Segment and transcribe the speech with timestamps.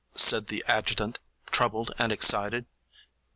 [0.15, 1.19] said the adjutant,
[1.51, 2.65] troubled and excited.